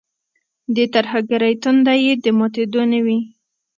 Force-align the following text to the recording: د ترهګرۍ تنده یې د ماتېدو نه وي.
د 0.75 0.77
ترهګرۍ 0.93 1.53
تنده 1.63 1.93
یې 2.03 2.13
د 2.23 2.25
ماتېدو 2.37 2.81
نه 2.91 2.99
وي. 3.05 3.19